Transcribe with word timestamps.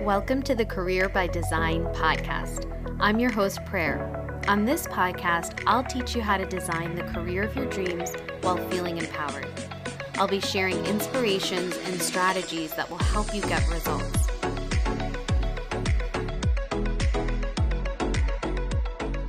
Welcome 0.00 0.42
to 0.44 0.54
the 0.54 0.64
Career 0.64 1.10
by 1.10 1.26
Design 1.26 1.84
podcast. 1.92 2.64
I'm 3.00 3.20
your 3.20 3.30
host, 3.30 3.62
Prayer. 3.66 4.40
On 4.48 4.64
this 4.64 4.86
podcast, 4.86 5.62
I'll 5.66 5.84
teach 5.84 6.16
you 6.16 6.22
how 6.22 6.38
to 6.38 6.46
design 6.46 6.94
the 6.94 7.02
career 7.02 7.42
of 7.42 7.54
your 7.54 7.66
dreams 7.66 8.14
while 8.40 8.56
feeling 8.70 8.96
empowered. 8.96 9.46
I'll 10.14 10.26
be 10.26 10.40
sharing 10.40 10.82
inspirations 10.86 11.76
and 11.84 12.00
strategies 12.00 12.72
that 12.76 12.88
will 12.88 12.96
help 12.96 13.34
you 13.34 13.42
get 13.42 13.62
results. 13.68 14.26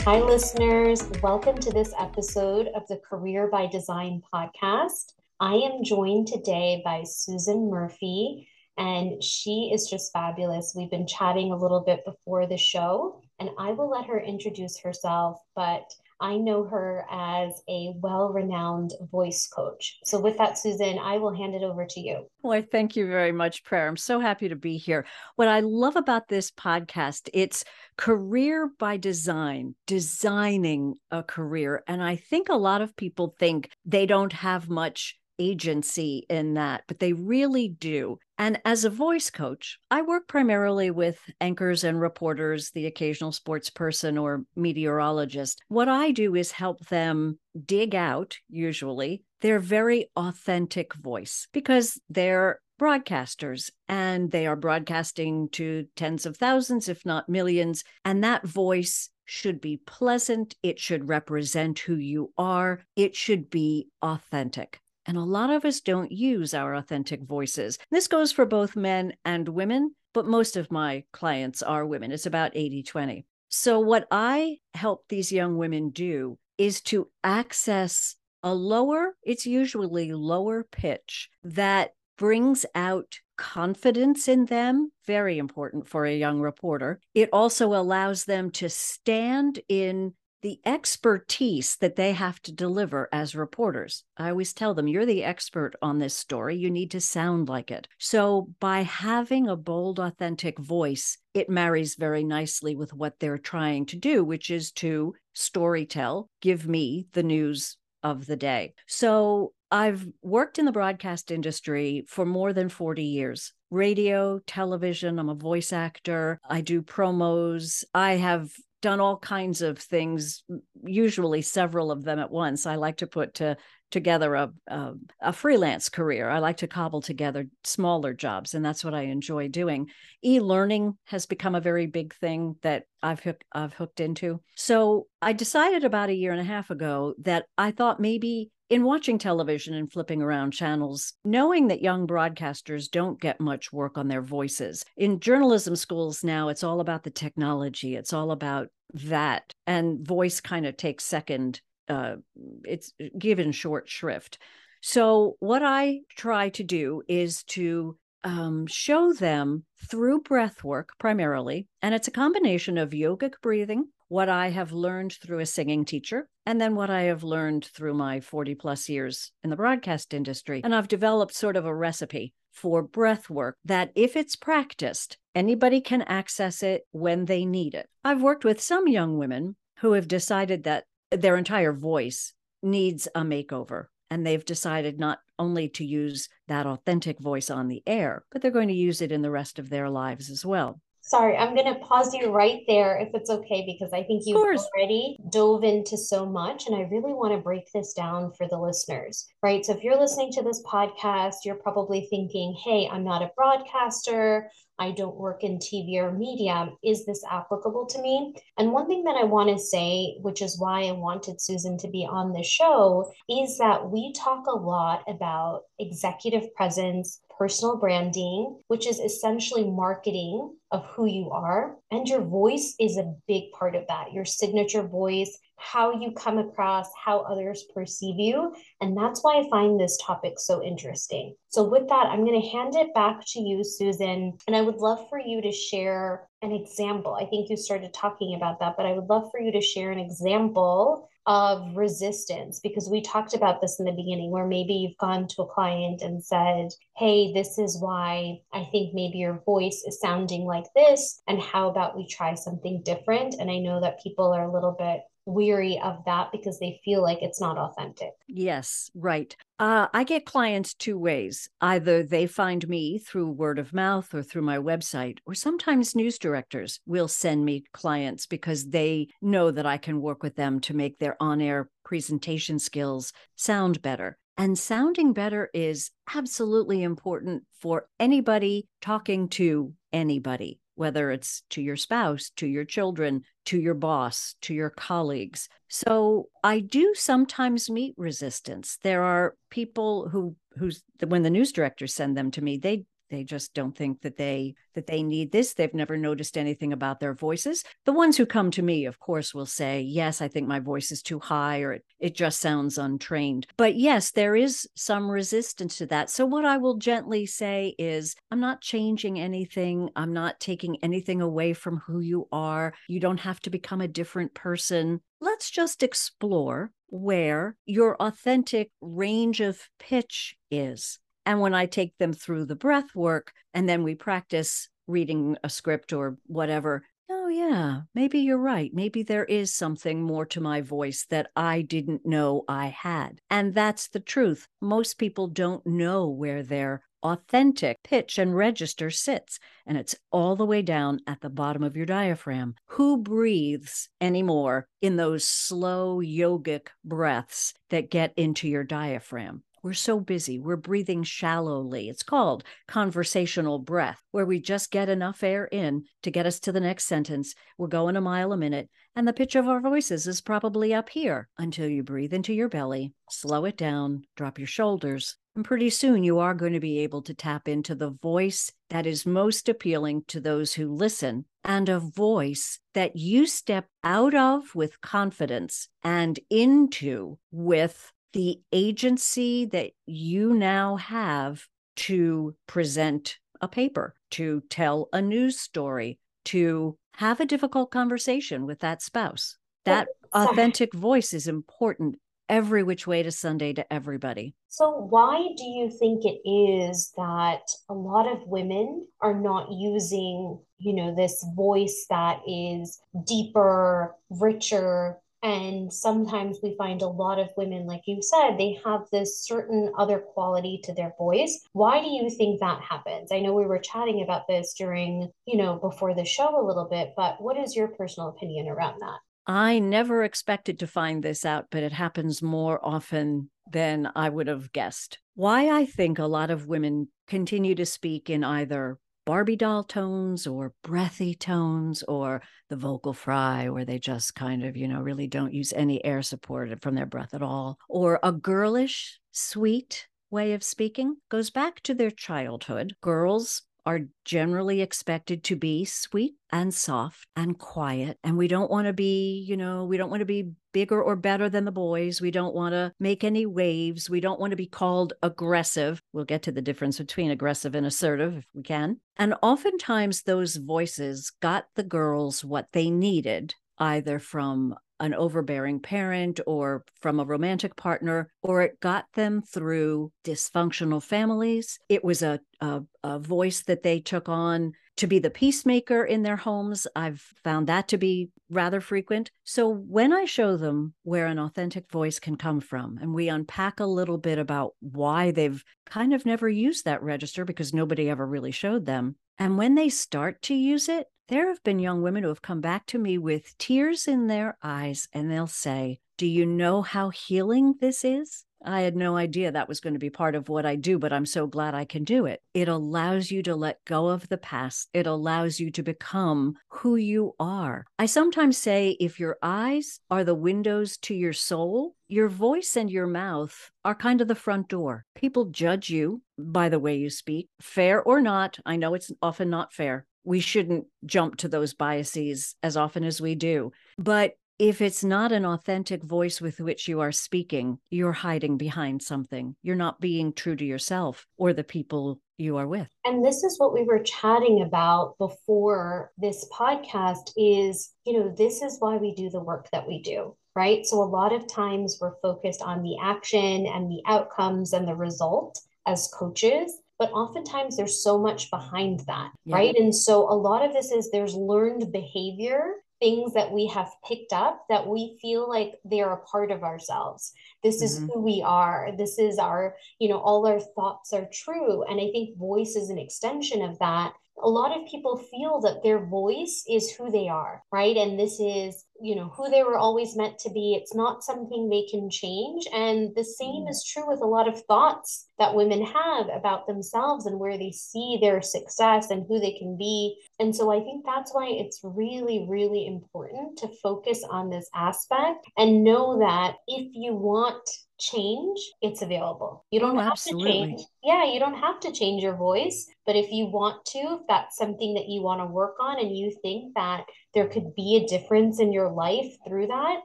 Hi, 0.06 0.22
listeners. 0.22 1.04
Welcome 1.22 1.58
to 1.58 1.72
this 1.72 1.94
episode 2.00 2.70
of 2.74 2.88
the 2.88 3.02
Career 3.10 3.48
by 3.48 3.68
Design 3.68 4.22
podcast. 4.34 5.16
I 5.42 5.56
am 5.56 5.84
joined 5.84 6.30
today 6.30 6.82
by 6.86 7.04
Susan 7.04 7.70
Murphy 7.70 8.48
and 8.82 9.24
she 9.24 9.70
is 9.72 9.88
just 9.88 10.12
fabulous. 10.12 10.74
We've 10.76 10.90
been 10.90 11.06
chatting 11.06 11.52
a 11.52 11.56
little 11.56 11.82
bit 11.82 12.04
before 12.04 12.48
the 12.48 12.58
show, 12.58 13.22
and 13.40 13.52
I 13.60 13.74
will 13.74 13.92
let 13.92 14.08
her 14.08 14.20
introduce 14.20 14.80
herself, 14.80 15.40
but 15.56 15.84
I 16.20 16.38
know 16.38 16.64
her 16.64 17.06
as 17.12 17.62
a 17.70 17.94
well 17.98 18.30
renowned 18.30 18.94
voice 19.12 19.48
coach. 19.48 20.00
So, 20.04 20.20
with 20.20 20.38
that, 20.40 20.58
Susan, 20.58 20.98
I 20.98 21.18
will 21.18 21.34
hand 21.34 21.54
it 21.54 21.62
over 21.62 21.86
to 21.86 22.00
you. 22.00 22.26
Well, 22.42 22.54
I 22.54 22.64
thank 22.64 22.96
you 22.96 23.06
very 23.08 23.32
much, 23.32 23.64
Prayer. 23.64 23.88
I'm 23.88 23.98
so 23.98 24.20
happy 24.20 24.50
to 24.50 24.56
be 24.56 24.78
here. 24.78 25.06
What 25.36 25.48
I 25.48 25.60
love 25.60 25.96
about 25.96 26.28
this 26.28 26.50
podcast, 26.50 27.30
it's 27.34 27.64
career 27.98 28.72
by 28.80 28.98
design, 28.98 29.76
designing 29.86 30.96
a 31.12 31.22
career. 31.22 31.84
And 31.88 32.02
I 32.02 32.16
think 32.16 32.50
a 32.50 32.56
lot 32.56 32.82
of 32.82 32.96
people 32.96 33.36
think 33.38 33.70
they 33.86 34.08
don't 34.08 34.34
have 34.34 34.70
much 34.70 35.20
agency 35.40 36.26
in 36.30 36.56
that, 36.56 36.84
but 36.88 37.00
they 37.00 37.14
really 37.14 37.70
do. 37.70 38.18
And 38.38 38.60
as 38.66 38.86
a 38.86 38.90
voice 38.90 39.30
coach, 39.30 39.78
I 39.90 40.02
work 40.02 40.28
primarily 40.28 40.92
with 40.92 41.20
anchors 41.40 41.84
and 41.84 42.00
reporters, 42.00 42.72
the 42.72 42.88
occasional 42.88 43.32
sports 43.32 43.70
person 43.70 44.18
or 44.18 44.44
meteorologist. 44.56 45.62
What 45.68 45.90
I 45.90 46.12
do 46.12 46.36
is 46.36 46.52
help 46.52 46.88
them 46.88 47.40
dig 47.66 47.94
out, 47.94 48.38
usually, 48.50 49.24
their 49.42 49.60
very 49.60 50.10
authentic 50.16 50.94
voice 50.96 51.48
because 51.54 52.00
they're 52.10 52.60
broadcasters 52.82 53.70
and 53.88 54.32
they 54.32 54.48
are 54.48 54.56
broadcasting 54.56 55.50
to 55.50 55.86
tens 55.96 56.26
of 56.26 56.36
thousands, 56.36 56.90
if 56.90 57.06
not 57.06 57.30
millions. 57.30 57.84
And 58.04 58.24
that 58.24 58.46
voice 58.46 59.10
should 59.26 59.62
be 59.62 59.78
pleasant. 59.86 60.56
It 60.64 60.80
should 60.80 61.08
represent 61.08 61.80
who 61.80 61.96
you 61.96 62.34
are. 62.38 62.82
It 62.96 63.16
should 63.16 63.50
be 63.50 63.88
authentic. 64.02 64.81
And 65.06 65.18
a 65.18 65.22
lot 65.22 65.50
of 65.50 65.66
us 65.66 65.82
don't 65.82 66.12
use 66.12 66.54
our 66.54 66.76
authentic 66.76 67.22
voices. 67.22 67.78
This 67.90 68.08
goes 68.08 68.32
for 68.32 68.46
both 68.46 68.76
men 68.76 69.14
and 69.26 69.48
women, 69.48 69.96
but 70.14 70.28
most 70.28 70.58
of 70.58 70.72
my 70.72 71.04
clients 71.12 71.64
are 71.64 71.86
women. 71.86 72.12
It's 72.12 72.26
about 72.26 72.52
80 72.54 72.84
20. 72.84 73.26
So, 73.50 73.80
what 73.80 74.08
I 74.12 74.58
help 74.74 75.06
these 75.10 75.32
young 75.32 75.58
women 75.58 75.90
do 75.90 76.38
is 76.58 76.82
to 76.82 77.10
access 77.24 78.16
a 78.44 78.54
lower, 78.54 79.16
it's 79.24 79.46
usually 79.46 80.14
lower 80.14 80.64
pitch 80.64 81.30
that 81.44 81.92
brings 82.18 82.66
out 82.76 83.20
confidence 83.38 84.28
in 84.28 84.46
them, 84.46 84.92
very 85.08 85.40
important 85.40 85.88
for 85.88 86.06
a 86.06 86.16
young 86.16 86.40
reporter. 86.40 87.00
It 87.16 87.30
also 87.34 87.74
allows 87.74 88.26
them 88.26 88.52
to 88.52 88.70
stand 88.70 89.60
in 89.68 90.14
the 90.42 90.60
expertise 90.66 91.76
that 91.78 91.96
they 91.96 92.14
have 92.14 92.42
to 92.42 92.52
deliver 92.52 93.08
as 93.12 93.36
reporters. 93.36 94.04
I 94.18 94.30
always 94.30 94.54
tell 94.54 94.74
them, 94.74 94.88
you're 94.88 95.06
the 95.06 95.24
expert 95.24 95.76
on 95.82 96.00
this 96.00 96.16
story. 96.16 96.58
You 96.58 96.70
need 96.70 96.92
to 96.92 97.02
sound 97.02 97.48
like 97.48 97.72
it. 97.72 97.88
So, 98.00 98.50
by 98.60 98.82
having 98.82 99.48
a 99.48 99.56
bold, 99.56 100.00
authentic 100.00 100.60
voice, 100.60 101.18
it 101.34 101.50
marries 101.50 101.96
very 101.96 102.24
nicely 102.24 102.76
with 102.76 102.94
what 102.94 103.20
they're 103.20 103.38
trying 103.38 103.86
to 103.88 103.98
do, 103.98 104.24
which 104.24 104.50
is 104.50 104.72
to 104.74 105.16
story 105.34 105.86
tell, 105.86 106.30
give 106.42 106.68
me 106.68 107.08
the 107.14 107.24
news 107.24 107.78
of 108.04 108.26
the 108.26 108.36
day. 108.36 108.74
So, 108.88 109.54
I've 109.70 110.06
worked 110.22 110.60
in 110.60 110.66
the 110.66 110.74
broadcast 110.74 111.32
industry 111.32 112.04
for 112.08 112.26
more 112.26 112.52
than 112.52 112.68
40 112.68 113.04
years 113.04 113.54
radio, 113.70 114.38
television. 114.46 115.18
I'm 115.18 115.30
a 115.30 115.34
voice 115.34 115.72
actor. 115.72 116.40
I 116.48 116.60
do 116.60 116.82
promos. 116.82 117.86
I 117.94 118.18
have 118.18 118.52
done 118.82 119.00
all 119.00 119.18
kinds 119.18 119.62
of 119.62 119.78
things, 119.78 120.44
usually 120.84 121.42
several 121.42 121.92
of 121.92 122.04
them 122.04 122.20
at 122.20 122.32
once. 122.32 122.66
I 122.66 122.76
like 122.76 122.98
to 122.98 123.08
put 123.08 123.36
to, 123.36 123.58
together 123.92 124.36
a, 124.36 124.52
a, 124.68 124.94
a 125.22 125.34
freelance 125.34 125.90
career. 125.90 126.30
I 126.30 126.40
like 126.40 126.58
to 126.58 126.68
cobble 126.68 127.02
together 127.02 127.46
smaller 127.64 128.14
jobs, 128.14 128.54
and 128.54 128.66
that's 128.66 128.84
what 128.84 128.94
I 128.94 129.04
enjoy 129.04 129.50
doing. 129.50 129.90
E-learning 130.24 130.98
has 131.06 131.26
become 131.26 131.56
a 131.56 131.62
very 131.62 131.88
big 131.88 132.14
thing 132.16 132.56
that 132.62 132.84
I've 133.04 133.22
I've 133.52 133.74
hooked 133.74 134.00
into. 134.00 134.42
So 134.56 135.08
I 135.22 135.34
decided 135.34 135.84
about 135.84 136.10
a 136.10 136.16
year 136.16 136.32
and 136.32 136.42
a 136.42 136.46
half 136.46 136.70
ago 136.70 137.14
that 137.22 137.46
I 137.58 137.72
thought 137.72 138.00
maybe 138.00 138.52
in 138.72 138.86
watching 138.86 139.18
television 139.18 139.74
and 139.74 139.92
flipping 139.92 140.22
around 140.22 140.52
channels, 140.52 141.14
knowing 141.26 141.68
that 141.68 141.82
young 141.82 142.08
broadcasters 142.08 142.90
don't 142.90 143.20
get 143.20 143.42
much 143.42 143.74
work 143.74 143.98
on 143.98 144.08
their 144.08 144.22
voices. 144.22 144.86
In 144.96 145.20
journalism 145.20 145.76
schools 145.76 146.24
now, 146.24 146.48
it's 146.48 146.64
all 146.64 146.80
about 146.80 147.04
the 147.04 147.10
technology, 147.10 147.96
it's 147.96 148.14
all 148.14 148.32
about 148.32 148.70
that. 148.94 149.54
And 149.68 150.08
voice 150.08 150.40
kind 150.40 150.66
of 150.66 150.78
takes 150.78 151.04
second, 151.04 151.60
uh, 151.90 152.16
it's 152.64 152.94
given 153.18 153.52
short 153.52 153.90
shrift. 153.90 154.38
So, 154.82 155.36
what 155.40 155.64
I 155.64 156.00
try 156.16 156.48
to 156.50 156.64
do 156.64 157.04
is 157.10 157.44
to 157.50 157.98
um, 158.24 158.68
show 158.68 159.12
them 159.12 159.66
through 159.90 160.22
breath 160.22 160.64
work 160.64 160.92
primarily, 160.98 161.68
and 161.82 161.94
it's 161.94 162.08
a 162.08 162.12
combination 162.12 162.78
of 162.78 162.92
yogic 162.92 163.34
breathing, 163.42 163.90
what 164.12 164.28
I 164.28 164.50
have 164.50 164.74
learned 164.74 165.14
through 165.14 165.40
a 165.40 165.46
singing 165.46 165.86
teacher, 165.86 166.28
and 166.46 166.60
then 166.60 166.76
what 166.76 166.90
I 166.90 167.04
have 167.04 167.24
learned 167.24 167.64
through 167.64 167.94
my 167.94 168.20
40 168.20 168.56
plus 168.56 168.90
years 168.90 169.32
in 169.42 169.50
the 169.50 169.56
broadcast 169.56 170.14
industry. 170.14 170.60
And 170.66 170.76
I've 170.76 170.90
developed 170.90 171.34
sort 171.34 171.56
of 171.56 171.66
a 171.66 171.74
recipe 171.74 172.34
for 172.52 172.84
breath 172.84 173.30
work 173.30 173.56
that, 173.64 173.94
if 173.96 174.18
it's 174.18 174.36
practiced, 174.36 175.18
anybody 175.34 175.80
can 175.80 176.02
access 176.02 176.62
it 176.62 176.82
when 176.92 177.24
they 177.24 177.46
need 177.46 177.74
it. 177.74 177.88
I've 178.04 178.22
worked 178.22 178.44
with 178.44 178.62
some 178.62 178.90
young 178.90 179.18
women 179.18 179.56
who 179.80 179.94
have 179.94 180.10
decided 180.10 180.66
that 180.66 180.84
their 181.10 181.38
entire 181.38 181.72
voice 181.72 182.34
needs 182.62 183.08
a 183.16 183.22
makeover. 183.22 183.86
And 184.10 184.28
they've 184.28 184.44
decided 184.44 185.00
not 185.00 185.20
only 185.40 185.70
to 185.70 185.86
use 185.86 186.28
that 186.50 186.66
authentic 186.66 187.18
voice 187.22 187.50
on 187.50 187.70
the 187.70 187.82
air, 187.88 188.26
but 188.30 188.42
they're 188.42 188.52
going 188.52 188.68
to 188.68 188.74
use 188.74 189.02
it 189.02 189.14
in 189.14 189.22
the 189.22 189.32
rest 189.32 189.58
of 189.58 189.70
their 189.70 189.90
lives 189.90 190.30
as 190.30 190.46
well. 190.46 190.82
Sorry, 191.12 191.36
I'm 191.36 191.54
going 191.56 191.68
to 191.68 191.78
pause 191.82 192.14
you 192.14 192.32
right 192.32 192.62
there 192.70 192.98
if 192.98 193.10
it's 193.14 193.30
okay, 193.30 193.66
because 193.66 193.92
I 193.92 194.02
think 194.02 194.24
you've 194.26 194.38
already 194.38 195.18
dove 195.30 195.66
into 195.66 195.98
so 195.98 196.26
much. 196.26 196.68
And 196.68 196.76
I 196.78 196.84
really 196.84 197.12
want 197.12 197.34
to 197.34 197.38
break 197.38 197.70
this 197.74 197.92
down 197.92 198.32
for 198.32 198.48
the 198.48 198.58
listeners, 198.58 199.28
right? 199.44 199.66
So 199.66 199.74
if 199.74 199.84
you're 199.84 200.00
listening 200.00 200.32
to 200.32 200.42
this 200.42 200.64
podcast, 200.64 201.44
you're 201.44 201.56
probably 201.56 202.08
thinking, 202.10 202.56
hey, 202.64 202.88
I'm 202.90 203.04
not 203.04 203.24
a 203.24 203.32
broadcaster. 203.36 204.50
I 204.80 204.92
don't 204.92 205.18
work 205.18 205.44
in 205.44 205.58
TV 205.58 205.98
or 205.98 206.14
media. 206.14 206.70
Is 206.82 207.06
this 207.06 207.22
applicable 207.30 207.88
to 207.88 208.02
me? 208.02 208.34
And 208.58 208.72
one 208.72 208.88
thing 208.88 209.04
that 209.04 209.18
I 209.18 209.26
want 209.26 209.50
to 209.50 209.62
say, 209.62 210.16
which 210.22 210.42
is 210.42 210.62
why 210.62 210.86
I 210.86 210.94
wanted 210.94 211.42
Susan 211.42 211.78
to 211.80 211.90
be 211.90 212.08
on 212.10 212.32
the 212.32 212.42
show, 212.42 213.12
is 213.30 213.58
that 213.58 213.92
we 213.92 214.14
talk 214.14 214.48
a 214.48 214.58
lot 214.58 215.04
about 215.10 215.64
executive 215.78 216.52
presence, 216.56 217.20
personal 217.42 217.76
branding, 217.76 218.56
which 218.68 218.86
is 218.86 219.00
essentially 219.00 219.64
marketing 219.64 220.56
of 220.70 220.86
who 220.86 221.08
you 221.08 221.32
are. 221.32 221.76
And 221.90 222.08
your 222.08 222.22
voice 222.22 222.76
is 222.80 222.98
a 222.98 223.16
big 223.28 223.52
part 223.52 223.76
of 223.76 223.88
that, 223.88 224.14
your 224.14 224.26
signature 224.26 224.84
voice, 224.84 225.40
how 225.58 226.00
you 226.00 226.12
come 226.12 226.38
across, 226.38 226.88
how 227.04 227.22
others 227.22 227.64
perceive 227.74 228.20
you. 228.20 228.54
And 228.80 228.96
that's 228.96 229.24
why 229.24 229.40
I 229.40 229.50
find 229.50 229.80
this 229.80 229.98
topic 230.06 230.34
so 230.38 230.64
interesting. 230.64 231.34
So, 231.50 231.64
with 231.64 231.90
that, 231.90 232.06
I'm 232.06 232.26
going 232.26 232.40
to 232.40 232.48
hand 232.48 232.76
it 232.76 232.94
back 232.94 233.22
to 233.30 233.40
you, 233.40 233.64
Susan. 233.64 234.38
And 234.46 234.56
I 234.56 234.62
would 234.62 234.78
love 234.78 235.10
for 235.10 235.20
you 235.20 235.42
to 235.42 235.52
share 235.52 236.28
an 236.44 236.52
example. 236.52 237.16
I 237.16 237.26
think 237.26 237.50
you 237.50 237.58
started 237.58 237.92
talking 237.92 238.36
about 238.36 238.60
that, 238.60 238.76
but 238.78 238.86
I 238.86 238.94
would 238.94 239.10
love 239.10 239.32
for 239.32 239.40
you 239.40 239.52
to 239.54 239.62
share 239.62 239.92
an 239.92 239.98
example 239.98 241.10
of 241.28 241.76
resistance 241.76 242.60
because 242.60 242.90
we 242.90 243.00
talked 243.02 243.36
about 243.36 243.62
this 243.62 243.80
in 243.80 243.86
the 243.86 243.92
beginning 243.92 244.32
where 244.32 244.48
maybe 244.48 244.74
you've 244.74 244.98
gone 244.98 245.28
to 245.28 245.44
a 245.44 245.48
client 245.48 246.02
and 246.02 246.24
said 246.24 246.70
hey 246.98 247.32
this 247.32 247.60
is 247.60 247.80
why 247.80 248.40
i 248.54 248.68
think 248.72 248.92
maybe 248.94 249.20
your 249.20 249.40
voice 249.46 249.84
is 249.86 250.00
sounding 250.00 250.46
like 250.46 250.66
this 250.76 251.22
and 251.28 251.40
how 251.40 251.70
about 251.70 251.96
we 251.96 252.08
try 252.08 252.34
something 252.34 252.82
different? 252.84 253.36
And 253.40 253.52
i 253.52 253.60
know 253.60 253.80
that 253.82 254.02
people 254.02 254.34
are 254.34 254.46
a 254.46 254.54
little 254.54 254.76
bit 254.78 255.02
weary 255.34 255.80
of 255.84 256.04
that 256.06 256.32
because 256.32 256.60
they 256.60 256.80
feel 256.84 257.02
like 257.02 257.22
it's 257.22 257.42
not 257.42 257.58
authentic. 257.58 258.12
Yes, 258.28 258.90
right. 258.94 259.36
Uh, 259.60 259.88
I 259.94 260.04
get 260.04 260.26
clients 260.26 260.74
two 260.74 260.98
ways. 260.98 261.50
Either 261.62 262.04
they 262.04 262.28
find 262.28 262.68
me 262.68 262.98
through 262.98 263.30
word 263.32 263.60
of 263.60 263.74
mouth 263.74 264.14
or 264.14 264.24
through 264.24 264.42
my 264.42 264.58
website, 264.58 265.20
or 265.26 265.36
sometimes 265.36 265.96
news 265.96 266.18
directors 266.18 266.80
will 266.86 267.08
send 267.08 267.46
me 267.46 267.64
clients 267.74 268.26
because 268.26 268.70
they 268.70 269.08
know 269.22 269.52
that 269.52 269.66
I 269.66 269.78
can 269.78 270.02
work 270.02 270.24
with 270.24 270.36
them 270.36 270.60
to 270.62 270.76
make 270.76 270.98
their 271.00 271.16
on 271.22 271.42
air 271.42 271.70
presentation 271.84 272.60
skills 272.60 273.14
sound 273.36 273.82
better. 273.82 274.18
And 274.38 274.58
sounding 274.58 275.14
better 275.14 275.50
is 275.54 275.92
absolutely 276.16 276.82
important 276.82 277.44
for 277.60 277.88
anybody 278.00 278.68
talking 278.82 279.28
to 279.30 279.74
anybody 279.94 280.62
whether 280.76 281.12
it's 281.12 281.44
to 281.52 281.62
your 281.62 281.76
spouse, 281.76 282.32
to 282.36 282.48
your 282.48 282.66
children, 282.66 283.22
to 283.46 283.60
your 283.60 283.74
boss, 283.74 284.36
to 284.42 284.54
your 284.54 284.70
colleagues. 284.70 285.50
So 285.68 286.30
I 286.44 286.60
do 286.60 286.94
sometimes 286.96 287.70
meet 287.70 287.94
resistance. 287.98 288.78
There 288.84 289.04
are 289.04 289.36
people 289.50 290.10
who 290.10 290.36
who's 290.58 290.84
when 291.06 291.24
the 291.24 291.30
news 291.30 291.52
directors 291.52 291.94
send 291.94 292.18
them 292.18 292.32
to 292.32 292.42
me, 292.42 292.58
they 292.58 292.86
they 293.12 293.24
just 293.24 293.54
don't 293.54 293.78
think 293.78 294.02
that 294.02 294.18
they 294.18 294.56
that 294.74 294.88
they 294.88 295.04
need 295.04 295.32
this. 295.32 295.54
They've 295.54 295.74
never 295.74 295.98
noticed 295.98 296.38
anything 296.38 296.74
about 296.74 297.00
their 297.00 297.14
voices. 297.14 297.64
The 297.86 297.94
ones 297.94 298.18
who 298.18 298.26
come 298.26 298.50
to 298.52 298.62
me 298.62 298.86
of 298.86 299.00
course 299.00 299.34
will 299.34 299.46
say 299.46 299.82
yes 299.82 300.22
i 300.22 300.28
think 300.28 300.48
my 300.48 300.60
voice 300.60 300.92
is 300.92 301.02
too 301.02 301.20
high 301.20 301.60
or 301.62 301.74
it, 301.74 301.86
it 302.00 302.16
just 302.16 302.40
sounds 302.40 302.78
untrained. 302.78 303.46
But 303.58 303.76
yes 303.76 304.12
there 304.12 304.36
is 304.36 304.68
some 304.76 305.12
resistance 305.12 305.78
to 305.78 305.86
that. 305.88 306.10
So 306.10 306.26
what 306.26 306.46
i 306.46 306.58
will 306.58 306.78
gently 306.78 307.26
say 307.26 307.76
is 307.78 308.16
i'm 308.32 308.40
not 308.40 308.62
changing 308.62 309.20
anything. 309.20 309.90
I'm 309.96 310.14
not 310.14 310.40
taking 310.40 310.78
anything 310.82 311.22
away 311.22 311.54
from 311.54 311.78
who 311.86 312.00
you 312.00 312.28
are. 312.32 312.74
You 312.88 313.00
don't 313.00 313.20
have 313.20 313.40
to 313.42 313.50
become 313.50 313.82
a 313.82 313.88
different 313.88 314.34
person. 314.34 315.02
Let's 315.20 315.52
just 315.52 315.84
explore 315.84 316.72
where 316.88 317.56
your 317.66 317.96
authentic 318.02 318.72
range 318.82 319.40
of 319.40 319.70
pitch 319.80 320.36
is 320.50 321.00
and 321.26 321.40
when 321.40 321.54
I 321.54 321.66
take 321.66 321.98
them 321.98 322.14
through 322.14 322.46
the 322.46 322.56
breath 322.56 322.96
work 322.96 323.34
and 323.54 323.68
then 323.68 323.84
we 323.84 323.96
practice 323.96 324.70
reading 324.88 325.38
a 325.44 325.50
script 325.50 325.94
or 325.94 326.18
whatever, 326.26 326.84
oh, 327.10 327.28
yeah, 327.28 327.82
maybe 327.94 328.20
you're 328.20 328.38
right. 328.38 328.72
Maybe 328.74 329.04
there 329.04 329.26
is 329.26 329.54
something 329.54 330.02
more 330.02 330.26
to 330.28 330.42
my 330.42 330.62
voice 330.62 331.06
that 331.10 331.30
I 331.36 331.62
didn't 331.62 332.06
know 332.06 332.44
I 332.48 332.68
had. 332.68 333.20
And 333.30 333.54
that's 333.54 333.90
the 333.90 334.00
truth. 334.00 334.48
Most 334.62 334.98
people 334.98 335.28
don't 335.28 335.66
know 335.66 336.08
where 336.08 336.44
their 336.44 336.82
authentic 337.04 337.78
pitch 337.84 338.18
and 338.18 338.36
register 338.36 338.90
sits, 338.90 339.40
and 339.66 339.78
it's 339.78 339.96
all 340.12 340.36
the 340.36 340.46
way 340.46 340.62
down 340.62 341.00
at 341.08 341.22
the 341.22 341.30
bottom 341.30 341.64
of 341.64 341.76
your 341.76 341.86
diaphragm. 341.86 342.56
Who 342.68 342.98
breathes 342.98 343.90
anymore 344.00 344.68
in 344.82 344.98
those 344.98 345.26
slow 345.26 346.00
yogic 346.00 346.68
breaths 346.86 347.54
that 347.70 347.92
get 347.92 348.14
into 348.16 348.48
your 348.48 348.64
diaphragm? 348.64 349.44
We're 349.64 349.74
so 349.74 350.00
busy. 350.00 350.40
We're 350.40 350.56
breathing 350.56 351.04
shallowly. 351.04 351.88
It's 351.88 352.02
called 352.02 352.44
conversational 352.68 353.60
breath, 353.60 354.02
where 354.12 354.26
we 354.26 354.40
just 354.40 354.72
get 354.72 354.90
enough 354.90 355.22
air 355.24 355.46
in 355.46 355.84
to 356.02 356.10
get 356.10 356.26
us 356.26 356.40
to 356.42 356.52
the 356.52 356.60
next 356.60 356.86
sentence. 356.86 357.36
We're 357.58 357.68
going 357.68 357.96
a 357.96 358.02
mile 358.02 358.34
a 358.34 358.38
minute, 358.38 358.70
and 358.96 359.08
the 359.08 359.14
pitch 359.14 359.36
of 359.36 359.48
our 359.48 359.62
voices 359.62 360.08
is 360.08 360.20
probably 360.20 360.74
up 360.74 360.90
here 360.90 361.30
until 361.38 361.68
you 361.68 361.84
breathe 361.84 362.14
into 362.14 362.34
your 362.34 362.50
belly, 362.50 362.94
slow 363.10 363.46
it 363.46 363.56
down, 363.56 364.04
drop 364.16 364.40
your 364.40 364.48
shoulders. 364.48 365.16
And 365.36 365.46
pretty 365.46 365.70
soon 365.70 366.04
you 366.04 366.20
are 366.20 366.34
going 366.34 366.54
to 366.54 366.60
be 366.60 366.80
able 366.80 367.04
to 367.04 367.14
tap 367.14 367.48
into 367.48 367.76
the 367.76 367.92
voice 367.92 368.52
that 368.70 368.86
is 368.86 369.06
most 369.06 369.48
appealing 369.48 370.04
to 370.08 370.20
those 370.20 370.54
who 370.54 370.74
listen 370.74 371.26
and 371.44 371.70
a 371.70 371.80
voice 371.80 372.60
that 372.74 372.96
you 372.96 373.26
step 373.26 373.68
out 373.84 374.14
of 374.14 374.56
with 374.56 374.82
confidence 374.82 375.70
and 375.84 376.20
into 376.30 377.18
with 377.32 377.94
the 378.14 378.42
agency 378.52 379.46
that 379.46 379.72
you 379.86 380.34
now 380.34 380.76
have 380.78 381.48
to 381.78 382.36
present 382.48 383.18
a 383.42 383.48
paper, 383.48 383.96
to 384.12 384.44
tell 384.50 384.90
a 384.94 385.02
news 385.02 385.40
story, 385.40 386.00
to 386.26 386.78
have 386.96 387.20
a 387.20 387.26
difficult 387.26 387.72
conversation 387.72 388.46
with 388.46 388.60
that 388.60 388.82
spouse. 388.82 389.38
That 389.66 389.88
authentic 390.14 390.74
voice 390.74 391.14
is 391.14 391.28
important 391.28 391.98
every 392.32 392.64
which 392.64 392.88
way 392.88 393.04
to 393.04 393.12
Sunday 393.12 393.54
to 393.54 393.74
everybody. 393.74 394.34
So, 394.48 394.72
why 394.72 395.28
do 395.38 395.44
you 395.44 395.70
think 395.70 396.04
it 396.06 396.28
is 396.28 396.94
that 396.98 397.42
a 397.70 397.74
lot 397.74 398.08
of 398.08 398.26
women 398.26 398.88
are 399.02 399.20
not 399.20 399.52
using, 399.52 400.40
you 400.58 400.74
know, 400.74 400.96
this 400.96 401.24
voice 401.36 401.86
that 401.90 402.22
is 402.26 402.80
deeper, 403.06 403.96
richer, 404.10 405.01
and 405.24 405.72
sometimes 405.72 406.40
we 406.42 406.56
find 406.58 406.82
a 406.82 406.88
lot 406.88 407.20
of 407.20 407.30
women, 407.38 407.66
like 407.66 407.84
you 407.86 408.02
said, 408.02 408.38
they 408.38 408.60
have 408.66 408.82
this 408.92 409.24
certain 409.24 409.72
other 409.78 410.00
quality 410.00 410.60
to 410.64 410.74
their 410.74 410.94
voice. 410.98 411.40
Why 411.54 411.82
do 411.82 411.88
you 411.88 412.10
think 412.10 412.40
that 412.40 412.62
happens? 412.62 413.12
I 413.12 413.20
know 413.20 413.34
we 413.34 413.46
were 413.46 413.60
chatting 413.60 414.02
about 414.02 414.28
this 414.28 414.54
during, 414.58 415.12
you 415.26 415.38
know, 415.38 415.58
before 415.58 415.94
the 415.94 416.06
show 416.06 416.40
a 416.40 416.46
little 416.46 416.68
bit, 416.70 416.94
but 416.98 417.22
what 417.22 417.38
is 417.38 417.56
your 417.56 417.68
personal 417.68 418.10
opinion 418.10 418.48
around 418.48 418.80
that? 418.82 419.00
I 419.28 419.60
never 419.60 420.04
expected 420.04 420.58
to 420.60 420.68
find 420.68 421.04
this 421.04 421.26
out, 421.26 421.48
but 421.52 421.64
it 421.64 421.72
happens 421.72 422.24
more 422.24 422.60
often 422.66 423.30
than 423.52 423.92
I 423.96 424.10
would 424.10 424.28
have 424.28 424.52
guessed. 424.52 425.00
Why 425.14 425.50
I 425.50 425.66
think 425.66 426.00
a 426.00 426.06
lot 426.06 426.32
of 426.32 426.48
women 426.48 426.88
continue 427.08 427.54
to 427.56 427.66
speak 427.66 428.10
in 428.10 428.24
either 428.24 428.80
Barbie 429.06 429.36
doll 429.36 429.64
tones 429.64 430.26
or 430.28 430.54
breathy 430.64 431.14
tones 431.16 431.84
or 431.84 432.22
the 432.50 432.56
vocal 432.56 432.94
fry 432.94 433.50
where 433.50 433.66
they 433.66 433.80
just 433.80 434.16
kind 434.16 434.44
of, 434.44 434.56
you 434.58 434.68
know, 434.68 434.82
really 434.82 435.08
don't 435.08 435.34
use 435.34 435.54
any 435.54 435.84
air 435.86 436.02
support 436.02 436.62
from 436.62 436.76
their 436.76 436.86
breath 436.86 437.14
at 437.14 437.22
all, 437.22 437.58
or 437.70 438.00
a 438.04 438.12
girlish, 438.12 439.00
sweet 439.12 439.88
way 440.10 440.34
of 440.34 440.44
speaking 440.44 440.98
goes 441.10 441.30
back 441.30 441.62
to 441.62 441.74
their 441.74 441.92
childhood. 441.92 442.76
Girls 442.82 443.44
are 443.66 443.82
generally 444.06 444.62
expected 444.62 445.24
to 445.24 445.36
be 445.36 445.66
sweet 445.66 446.16
and 446.32 446.54
soft 446.54 447.06
and 447.16 447.38
quiet. 447.38 447.98
And 448.04 448.18
we 448.18 448.28
don't 448.28 448.50
want 448.50 448.68
to 448.68 448.74
be, 448.74 449.26
you 449.28 449.38
know, 449.38 449.66
we 449.66 449.78
don't 449.78 449.90
want 449.90 450.00
to 450.00 450.06
be 450.06 450.32
bigger 450.54 450.82
or 450.82 450.96
better 450.96 451.30
than 451.30 451.46
the 451.46 451.52
boys. 451.52 452.02
We 452.02 452.12
don't 452.12 452.36
want 452.36 452.54
to 452.54 452.74
make 452.80 453.04
any 453.04 453.26
waves. 453.26 453.90
We 453.90 454.00
don't 454.00 454.20
want 454.20 454.32
to 454.32 454.38
be 454.38 454.48
called 454.48 454.94
aggressive. 455.02 455.82
We'll 455.94 456.06
get 456.06 456.24
to 456.24 456.32
the 456.32 456.42
difference 456.42 456.78
between 456.78 457.12
aggressive 457.12 457.56
and 457.56 457.66
assertive 457.66 458.18
if 458.18 458.26
we 458.34 458.44
can. 458.44 458.80
And 458.98 459.16
oftentimes, 459.22 460.04
those 460.04 460.36
voices 460.36 461.12
got 461.22 461.46
the 461.56 461.64
girls 461.64 462.26
what 462.26 462.48
they 462.54 462.70
needed 462.70 463.36
either 463.58 464.00
from 464.00 464.56
an 464.82 464.96
overbearing 464.96 465.60
parent 465.60 466.20
or 466.26 466.66
from 466.82 467.00
a 467.00 467.06
romantic 467.06 467.56
partner, 467.56 468.12
or 468.22 468.42
it 468.42 468.60
got 468.60 468.86
them 468.96 469.22
through 469.22 469.92
dysfunctional 470.04 470.84
families. 470.84 471.60
It 471.70 471.84
was 471.84 472.02
a, 472.02 472.20
a, 472.42 472.62
a, 472.84 473.00
voice 473.00 473.44
that 473.44 473.64
they 473.64 473.80
took 473.80 474.10
on 474.10 474.54
to 474.78 474.88
be 474.88 474.98
the 474.98 475.12
peacemaker 475.12 475.84
in 475.84 476.02
their 476.02 476.18
homes. 476.18 476.66
I've 476.76 477.00
found 477.24 477.48
that 477.48 477.68
to 477.70 477.78
be 477.78 478.10
rather 478.32 478.60
frequent. 478.60 479.12
So 479.24 479.48
when 479.48 479.94
I 479.94 480.06
show 480.06 480.36
them 480.36 480.74
where 480.82 481.06
an 481.06 481.20
authentic 481.20 481.70
voice 481.70 482.00
can 482.00 482.16
come 482.16 482.40
from, 482.40 482.80
and 482.82 482.94
we 482.94 483.08
unpack 483.08 483.60
a 483.60 483.66
little 483.66 484.00
bit 484.00 484.18
about 484.18 484.54
why 484.62 485.12
they've 485.12 485.44
kind 485.66 485.94
of 485.94 486.06
never 486.06 486.28
used 486.28 486.66
that 486.66 486.82
register 486.82 487.24
because 487.24 487.54
nobody 487.54 487.90
ever 487.90 488.06
really 488.06 488.32
showed 488.32 488.66
them. 488.66 488.96
And 489.20 489.38
when 489.38 489.54
they 489.54 489.70
start 489.70 490.24
to 490.24 490.34
use 490.34 490.68
it, 490.68 490.88
there 491.12 491.28
have 491.28 491.44
been 491.44 491.60
young 491.60 491.82
women 491.82 492.04
who 492.04 492.10
have 492.10 492.22
come 492.22 492.40
back 492.40 492.66
to 492.66 492.80
me 492.80 492.98
with 492.98 493.38
tears 493.38 493.86
in 493.86 494.08
their 494.08 494.38
eyes 494.42 494.88
and 494.94 495.12
they'll 495.12 495.28
say, 495.28 495.82
Do 495.98 496.08
you 496.08 496.26
know 496.26 496.62
how 496.62 496.90
healing 496.90 497.56
this 497.60 497.84
is? 497.84 498.24
I 498.46 498.62
had 498.62 498.78
no 498.78 498.96
idea 498.96 499.30
that 499.30 499.50
was 499.50 499.60
going 499.60 499.74
to 499.74 499.80
be 499.80 499.90
part 499.90 500.16
of 500.16 500.30
what 500.30 500.46
I 500.46 500.56
do, 500.56 500.80
but 500.80 500.94
I'm 500.94 501.06
so 501.06 501.28
glad 501.28 501.54
I 501.54 501.66
can 501.66 501.84
do 501.84 502.06
it. 502.06 502.22
It 502.34 502.48
allows 502.48 503.12
you 503.12 503.22
to 503.24 503.36
let 503.36 503.64
go 503.66 503.90
of 503.90 504.08
the 504.08 504.18
past. 504.18 504.70
It 504.74 504.88
allows 504.88 505.38
you 505.38 505.52
to 505.52 505.62
become 505.62 506.36
who 506.48 506.78
you 506.78 507.14
are. 507.20 507.66
I 507.78 507.88
sometimes 507.88 508.38
say 508.38 508.78
if 508.80 508.98
your 508.98 509.18
eyes 509.22 509.82
are 509.92 510.06
the 510.06 510.16
windows 510.16 510.78
to 510.78 510.96
your 510.96 511.14
soul, 511.14 511.76
your 511.90 512.08
voice 512.08 512.56
and 512.56 512.72
your 512.72 512.88
mouth 512.88 513.52
are 513.66 513.76
kind 513.76 514.00
of 514.00 514.08
the 514.08 514.16
front 514.16 514.48
door. 514.48 514.86
People 514.96 515.26
judge 515.26 515.70
you 515.70 516.02
by 516.18 516.48
the 516.48 516.60
way 516.60 516.78
you 516.78 516.90
speak, 516.90 517.28
fair 517.42 517.84
or 517.84 518.00
not. 518.00 518.40
I 518.46 518.56
know 518.56 518.74
it's 518.76 518.92
often 519.02 519.30
not 519.30 519.54
fair 519.54 519.86
we 520.04 520.20
shouldn't 520.20 520.66
jump 520.86 521.18
to 521.18 521.28
those 521.28 521.54
biases 521.54 522.36
as 522.42 522.58
often 522.58 522.84
as 522.84 523.02
we 523.02 523.16
do. 523.16 523.52
But 523.78 524.14
if 524.40 524.60
it's 524.60 524.84
not 524.84 525.12
an 525.12 525.24
authentic 525.24 525.84
voice 525.84 526.20
with 526.20 526.40
which 526.40 526.68
you 526.68 526.80
are 526.80 526.92
speaking, 526.92 527.60
you're 527.70 527.92
hiding 527.92 528.38
behind 528.38 528.82
something. 528.82 529.36
You're 529.44 529.56
not 529.56 529.80
being 529.80 530.14
true 530.14 530.36
to 530.36 530.44
yourself 530.44 531.06
or 531.16 531.32
the 531.32 531.44
people 531.44 532.00
you 532.18 532.38
are 532.38 532.48
with. 532.48 532.68
And 532.84 533.06
this 533.06 533.24
is 533.24 533.38
what 533.38 533.54
we 533.54 533.64
were 533.64 533.84
chatting 533.84 534.42
about 534.42 534.98
before 534.98 535.92
this 536.00 536.28
podcast 536.34 537.12
is, 537.16 537.72
you 537.86 537.94
know, 537.94 538.16
this 538.18 538.42
is 538.42 538.58
why 538.60 538.78
we 538.78 538.96
do 538.96 539.12
the 539.12 539.20
work 539.20 539.48
that 539.52 539.68
we 539.68 539.80
do, 539.84 540.16
right? 540.36 540.66
So 540.66 540.82
a 540.82 540.86
lot 540.86 541.14
of 541.14 541.28
times 541.28 541.78
we're 541.80 542.00
focused 542.02 542.42
on 542.42 542.64
the 542.64 542.78
action 542.82 543.46
and 543.46 543.70
the 543.70 543.84
outcomes 543.86 544.54
and 544.54 544.68
the 544.68 544.76
result 544.76 545.40
as 545.68 545.88
coaches 545.94 546.52
but 546.82 546.92
oftentimes 546.94 547.56
there's 547.56 547.84
so 547.84 548.00
much 548.00 548.32
behind 548.32 548.80
that 548.88 549.12
yeah. 549.26 549.36
right? 549.36 549.56
And 549.56 549.74
so 549.74 550.12
a 550.12 550.18
lot 550.18 550.44
of 550.44 550.52
this 550.52 550.72
is 550.72 550.90
there's 550.90 551.14
learned 551.14 551.72
behavior 551.72 552.56
things 552.80 553.14
that 553.14 553.32
we 553.32 553.46
have 553.46 553.70
picked 553.88 554.12
up 554.12 554.44
that 554.50 554.66
we 554.66 554.98
feel 555.00 555.30
like 555.30 555.60
they're 555.64 555.94
a 555.94 556.04
part 556.06 556.32
of 556.32 556.42
ourselves. 556.42 557.14
This 557.44 557.62
is 557.62 557.78
mm-hmm. 557.78 557.86
who 557.86 558.02
we 558.02 558.24
are. 558.26 558.72
This 558.76 558.98
is 558.98 559.20
our 559.20 559.56
you 559.78 559.90
know 559.90 560.00
all 560.00 560.26
our 560.26 560.40
thoughts 560.40 560.92
are 560.92 561.08
true. 561.14 561.62
And 561.66 561.80
i 561.80 561.92
think 561.92 562.18
voice 562.18 562.56
is 562.56 562.72
an 562.72 562.80
extension 562.80 563.44
of 563.44 563.60
that 563.60 563.94
a 564.24 564.30
lot 564.30 564.56
of 564.56 564.68
people 564.68 564.98
feel 564.98 565.40
that 565.42 565.64
their 565.64 565.86
voice 565.86 566.44
is 566.50 566.72
who 566.72 566.92
they 566.92 567.08
are, 567.08 567.42
right? 567.52 567.76
And 567.76 568.00
this 568.00 568.20
is, 568.20 568.66
you 568.80 568.96
know, 568.96 569.10
who 569.16 569.30
they 569.30 569.44
were 569.44 569.58
always 569.58 569.96
meant 569.96 570.20
to 570.20 570.30
be. 570.30 570.58
It's 570.60 570.76
not 570.76 571.04
something 571.04 571.50
they 571.50 571.66
can 571.70 571.90
change. 571.90 572.46
And 572.54 572.94
the 572.96 573.04
same 573.04 573.46
mm. 573.46 573.50
is 573.50 573.64
true 573.64 573.88
with 573.88 574.02
a 574.02 574.08
lot 574.08 574.28
of 574.28 574.44
thoughts 574.46 575.08
that 575.18 575.36
women 575.36 575.64
have 575.66 576.08
about 576.14 576.48
themselves 576.48 577.06
and 577.06 577.20
where 577.20 577.38
they 577.38 577.52
see 577.52 577.98
their 578.02 578.22
success 578.22 578.92
and 578.92 579.06
who 579.08 579.20
they 579.20 579.34
can 579.34 579.58
be. 579.58 579.98
And 580.20 580.36
so 580.36 580.52
I 580.52 580.64
think 580.64 580.86
that's 580.86 581.14
why 581.14 581.28
it's 581.30 581.60
really, 581.64 582.26
really 582.30 582.68
important 582.68 583.38
to 583.40 583.50
focus 583.64 584.04
on 584.10 584.30
this 584.30 584.50
aspect 584.56 585.26
and 585.38 585.64
know 585.64 586.00
that 586.00 586.36
if 586.48 586.70
you 586.74 586.94
want 586.94 587.48
change, 587.82 588.40
it's 588.62 588.82
available. 588.82 589.44
You 589.52 589.60
don't 589.60 589.78
oh, 589.78 589.82
have 589.82 589.94
absolutely. 589.94 590.32
to 590.32 590.32
change. 590.32 590.62
Yeah, 590.84 591.12
you 591.12 591.20
don't 591.20 591.40
have 591.40 591.60
to 591.62 591.72
change 591.72 592.04
your 592.04 592.16
voice. 592.16 592.68
But 592.86 592.96
if 592.96 593.12
you 593.12 593.26
want 593.26 593.66
to, 593.66 593.80
if 593.80 594.02
that's 594.08 594.38
something 594.38 594.74
that 594.76 594.88
you 594.88 595.02
want 595.02 595.22
to 595.22 595.26
work 595.26 595.56
on 595.60 595.80
and 595.80 595.96
you 595.96 596.16
think 596.22 596.54
that 596.56 596.86
there 597.14 597.28
could 597.28 597.54
be 597.56 597.76
a 597.76 597.88
difference 597.88 598.40
in 598.40 598.54
your 598.54 598.70
life 598.70 599.18
through 599.28 599.48
that, 599.48 599.82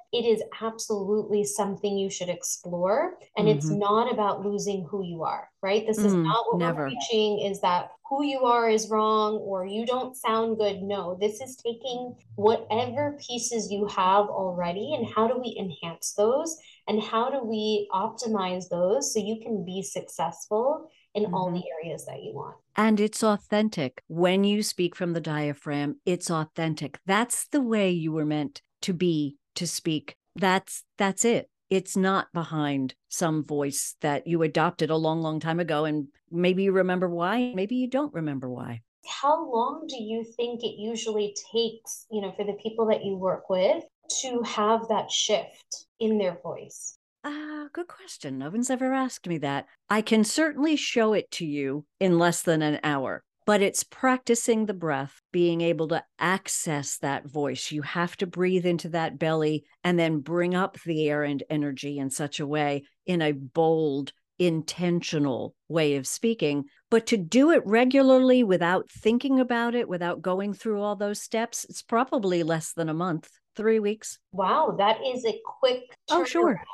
it 0.12 0.24
is 0.24 0.42
absolutely 0.60 1.44
something 1.44 1.96
you 1.96 2.08
should 2.08 2.28
explore. 2.28 3.14
And 3.36 3.48
mm-hmm. 3.48 3.58
it's 3.58 3.68
not 3.68 4.12
about 4.12 4.44
losing 4.44 4.86
who 4.88 5.04
you 5.04 5.24
are, 5.24 5.48
right? 5.62 5.84
This 5.86 5.98
is 5.98 6.14
mm, 6.14 6.22
not 6.22 6.44
what 6.46 6.58
never. 6.58 6.84
we're 6.84 6.90
preaching 6.90 7.40
is 7.40 7.60
that 7.62 7.90
who 8.08 8.24
you 8.24 8.44
are 8.44 8.70
is 8.70 8.88
wrong 8.88 9.34
or 9.38 9.66
you 9.66 9.84
don't 9.84 10.16
sound 10.16 10.58
good. 10.58 10.82
No, 10.82 11.16
this 11.20 11.40
is 11.40 11.56
taking 11.56 12.14
whatever 12.36 13.18
pieces 13.20 13.72
you 13.72 13.86
have 13.86 14.26
already 14.26 14.94
and 14.94 15.06
how 15.12 15.26
do 15.26 15.36
we 15.36 15.56
enhance 15.58 16.12
those 16.12 16.56
and 16.86 17.02
how 17.02 17.30
do 17.30 17.42
we 17.42 17.88
optimize 17.92 18.68
those 18.68 19.12
so 19.12 19.18
you 19.18 19.40
can 19.42 19.64
be 19.64 19.82
successful 19.82 20.88
in 21.16 21.24
mm-hmm. 21.24 21.34
all 21.34 21.50
the 21.50 21.64
areas 21.82 22.04
that 22.04 22.22
you 22.22 22.32
want. 22.34 22.56
And 22.76 23.00
it's 23.00 23.24
authentic. 23.24 24.02
When 24.06 24.44
you 24.44 24.62
speak 24.62 24.94
from 24.94 25.14
the 25.14 25.20
diaphragm, 25.20 25.96
it's 26.04 26.30
authentic. 26.30 27.00
That's 27.06 27.48
the 27.48 27.62
way 27.62 27.90
you 27.90 28.12
were 28.12 28.26
meant 28.26 28.60
to 28.82 28.92
be 28.92 29.36
to 29.56 29.66
speak. 29.66 30.14
That's 30.36 30.84
that's 30.98 31.24
it. 31.24 31.48
It's 31.70 31.96
not 31.96 32.28
behind 32.32 32.94
some 33.08 33.42
voice 33.42 33.96
that 34.00 34.26
you 34.26 34.42
adopted 34.42 34.90
a 34.90 34.96
long 34.96 35.20
long 35.22 35.40
time 35.40 35.58
ago 35.58 35.84
and 35.84 36.08
maybe 36.30 36.64
you 36.64 36.72
remember 36.72 37.08
why, 37.08 37.52
maybe 37.54 37.74
you 37.76 37.88
don't 37.88 38.14
remember 38.14 38.48
why. 38.48 38.82
How 39.08 39.50
long 39.50 39.86
do 39.88 39.96
you 39.96 40.24
think 40.36 40.62
it 40.62 40.78
usually 40.78 41.34
takes, 41.52 42.06
you 42.10 42.20
know, 42.20 42.32
for 42.36 42.44
the 42.44 42.58
people 42.62 42.86
that 42.86 43.04
you 43.04 43.16
work 43.16 43.48
with 43.48 43.84
to 44.20 44.42
have 44.42 44.88
that 44.88 45.10
shift 45.10 45.86
in 45.98 46.18
their 46.18 46.38
voice? 46.42 46.95
Ah, 47.28 47.64
uh, 47.64 47.68
good 47.72 47.88
question. 47.88 48.38
No 48.38 48.50
one's 48.50 48.70
ever 48.70 48.92
asked 48.94 49.26
me 49.26 49.38
that. 49.38 49.66
I 49.90 50.00
can 50.00 50.22
certainly 50.22 50.76
show 50.76 51.12
it 51.12 51.28
to 51.32 51.44
you 51.44 51.84
in 51.98 52.20
less 52.20 52.42
than 52.42 52.62
an 52.62 52.78
hour, 52.84 53.24
but 53.46 53.60
it's 53.60 53.82
practicing 53.82 54.66
the 54.66 54.74
breath, 54.74 55.20
being 55.32 55.60
able 55.60 55.88
to 55.88 56.04
access 56.20 56.98
that 56.98 57.26
voice. 57.26 57.72
You 57.72 57.82
have 57.82 58.16
to 58.18 58.28
breathe 58.28 58.64
into 58.64 58.90
that 58.90 59.18
belly 59.18 59.64
and 59.82 59.98
then 59.98 60.20
bring 60.20 60.54
up 60.54 60.78
the 60.84 61.10
air 61.10 61.24
and 61.24 61.42
energy 61.50 61.98
in 61.98 62.10
such 62.10 62.38
a 62.38 62.46
way 62.46 62.84
in 63.06 63.20
a 63.20 63.32
bold, 63.32 64.12
intentional 64.38 65.56
way 65.68 65.96
of 65.96 66.06
speaking. 66.06 66.66
But 66.92 67.08
to 67.08 67.16
do 67.16 67.50
it 67.50 67.66
regularly 67.66 68.44
without 68.44 68.88
thinking 68.88 69.40
about 69.40 69.74
it, 69.74 69.88
without 69.88 70.22
going 70.22 70.54
through 70.54 70.80
all 70.80 70.94
those 70.94 71.20
steps, 71.20 71.66
it's 71.68 71.82
probably 71.82 72.44
less 72.44 72.72
than 72.72 72.88
a 72.88 72.94
month 72.94 73.28
three 73.56 73.80
weeks. 73.80 74.18
Wow, 74.32 74.76
that 74.78 74.98
is 75.04 75.24
a 75.24 75.40
quick. 75.44 75.82
Turnaround. 76.08 76.20
Oh, 76.20 76.24
sure. 76.24 76.64